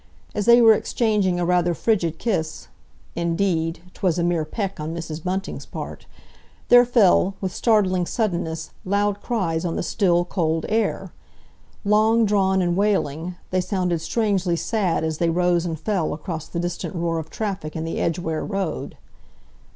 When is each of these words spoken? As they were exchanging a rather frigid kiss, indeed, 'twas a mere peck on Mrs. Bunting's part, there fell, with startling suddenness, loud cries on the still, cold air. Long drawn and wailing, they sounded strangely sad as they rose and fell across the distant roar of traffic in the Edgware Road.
As 0.33 0.47
they 0.47 0.63
were 0.63 0.73
exchanging 0.73 1.39
a 1.39 1.45
rather 1.45 1.75
frigid 1.75 2.17
kiss, 2.17 2.69
indeed, 3.15 3.81
'twas 3.93 4.17
a 4.17 4.23
mere 4.23 4.45
peck 4.45 4.79
on 4.79 4.95
Mrs. 4.95 5.23
Bunting's 5.23 5.67
part, 5.67 6.07
there 6.69 6.85
fell, 6.85 7.35
with 7.39 7.53
startling 7.53 8.07
suddenness, 8.07 8.71
loud 8.83 9.21
cries 9.21 9.63
on 9.63 9.75
the 9.75 9.83
still, 9.83 10.25
cold 10.25 10.65
air. 10.69 11.13
Long 11.85 12.25
drawn 12.25 12.63
and 12.63 12.75
wailing, 12.75 13.35
they 13.51 13.61
sounded 13.61 14.01
strangely 14.01 14.55
sad 14.55 15.03
as 15.03 15.19
they 15.19 15.29
rose 15.29 15.67
and 15.67 15.79
fell 15.79 16.15
across 16.15 16.47
the 16.47 16.59
distant 16.59 16.95
roar 16.95 17.19
of 17.19 17.29
traffic 17.29 17.75
in 17.75 17.83
the 17.85 17.99
Edgware 17.99 18.43
Road. 18.43 18.97